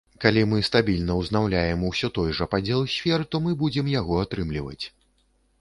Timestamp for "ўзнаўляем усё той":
1.19-2.33